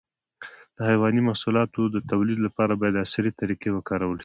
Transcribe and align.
د 0.77 0.79
حيواني 0.89 1.21
محصولاتو 1.27 1.81
د 1.95 1.97
تولید 2.11 2.39
لپاره 2.47 2.73
باید 2.81 3.01
عصري 3.05 3.31
طریقې 3.41 3.69
وکارول 3.73 4.17
شي. 4.19 4.19